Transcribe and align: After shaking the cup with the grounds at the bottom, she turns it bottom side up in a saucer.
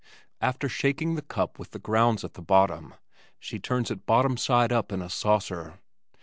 After 0.41 0.67
shaking 0.67 1.13
the 1.13 1.21
cup 1.21 1.59
with 1.59 1.69
the 1.73 1.77
grounds 1.77 2.23
at 2.23 2.33
the 2.33 2.41
bottom, 2.41 2.95
she 3.37 3.59
turns 3.59 3.91
it 3.91 4.07
bottom 4.07 4.35
side 4.35 4.71
up 4.71 4.91
in 4.91 4.99
a 4.99 5.11
saucer. 5.11 5.77